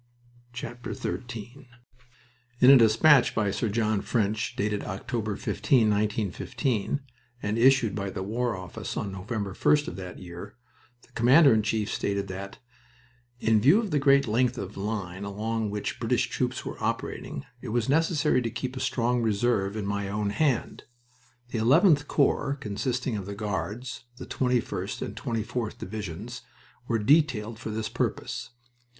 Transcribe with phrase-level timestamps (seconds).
[0.55, 1.69] XIII
[2.59, 7.01] In a despatch by Sir John French, dated October 15, 1915,
[7.43, 10.55] and issued by the War Office on November 1st of that year,
[11.03, 12.57] the Commander in Chief stated that:
[13.39, 17.45] "In view of the great length of line along which the British troops were operating
[17.61, 20.85] it was necessary to keep a strong reserve in my own hand.
[21.49, 26.41] The 11th Corps, consisting of the Guards, the 21st and the 24th Divisions,
[26.87, 28.49] were detailed for this purpose.